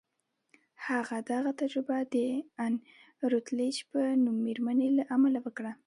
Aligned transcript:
هغه 0.87 1.17
دغه 1.31 1.51
تجربه 1.61 1.97
د 2.13 2.15
ان 2.63 2.73
روتلیج 3.31 3.75
په 3.91 3.99
نوم 4.23 4.37
مېرمنې 4.47 4.89
له 4.97 5.03
امله 5.15 5.39
وکړه 5.45 5.71